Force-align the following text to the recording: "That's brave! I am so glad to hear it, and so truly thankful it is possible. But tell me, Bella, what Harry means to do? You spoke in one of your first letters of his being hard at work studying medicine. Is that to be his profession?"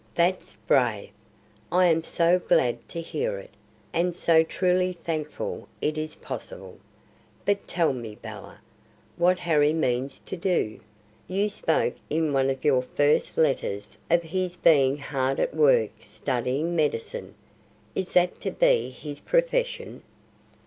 "That's 0.15 0.55
brave! 0.55 1.11
I 1.71 1.85
am 1.85 2.03
so 2.03 2.39
glad 2.39 2.89
to 2.89 2.99
hear 2.99 3.37
it, 3.37 3.51
and 3.93 4.15
so 4.15 4.41
truly 4.41 4.93
thankful 4.93 5.67
it 5.79 5.95
is 5.95 6.15
possible. 6.15 6.79
But 7.45 7.67
tell 7.67 7.93
me, 7.93 8.15
Bella, 8.15 8.61
what 9.17 9.37
Harry 9.37 9.73
means 9.73 10.17
to 10.21 10.35
do? 10.35 10.79
You 11.27 11.49
spoke 11.49 11.93
in 12.09 12.33
one 12.33 12.49
of 12.49 12.65
your 12.65 12.81
first 12.81 13.37
letters 13.37 13.95
of 14.09 14.23
his 14.23 14.55
being 14.57 14.97
hard 14.97 15.39
at 15.39 15.53
work 15.53 15.91
studying 15.99 16.75
medicine. 16.75 17.35
Is 17.93 18.13
that 18.13 18.41
to 18.41 18.49
be 18.49 18.89
his 18.89 19.19
profession?" 19.19 20.01